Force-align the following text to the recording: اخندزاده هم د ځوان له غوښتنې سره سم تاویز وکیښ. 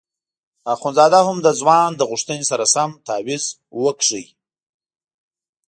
اخندزاده 0.75 1.19
هم 1.27 1.37
د 1.45 1.47
ځوان 1.59 1.89
له 1.99 2.03
غوښتنې 2.11 2.45
سره 2.51 2.65
سم 2.73 2.89
تاویز 3.07 3.43
وکیښ. 3.83 4.25